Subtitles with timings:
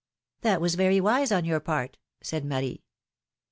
[0.41, 2.81] That was very wise on your part," said Marie.